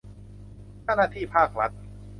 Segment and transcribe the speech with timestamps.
[0.83, 1.71] เจ้าหน้าที่ภาครัฐ